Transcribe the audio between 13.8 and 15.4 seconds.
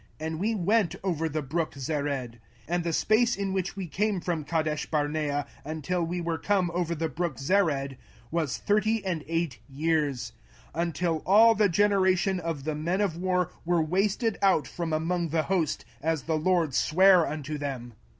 wasted out from among